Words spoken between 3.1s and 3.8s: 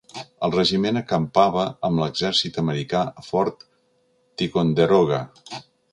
a Fort